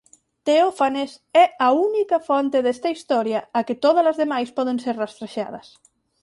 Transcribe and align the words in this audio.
Teófanes 0.47 1.11
é 1.43 1.45
a 1.67 1.69
única 1.89 2.17
fonte 2.29 2.57
desta 2.65 2.89
historia 2.95 3.39
á 3.57 3.59
que 3.67 3.79
tódalas 3.83 4.19
demais 4.23 4.49
poden 4.57 4.77
ser 4.83 4.95
rastrexadas. 5.03 5.67